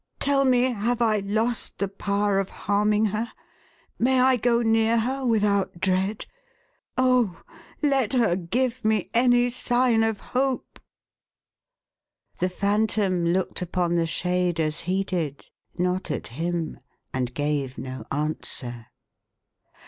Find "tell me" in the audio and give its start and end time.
0.17-0.71